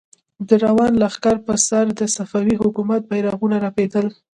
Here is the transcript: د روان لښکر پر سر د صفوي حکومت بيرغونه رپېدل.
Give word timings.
د 0.47 0.49
روان 0.65 0.91
لښکر 1.01 1.35
پر 1.45 1.57
سر 1.67 1.85
د 1.99 2.01
صفوي 2.15 2.55
حکومت 2.63 3.01
بيرغونه 3.11 3.57
رپېدل. 3.65 4.05